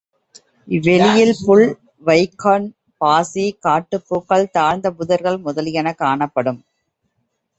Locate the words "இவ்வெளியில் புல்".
0.67-1.65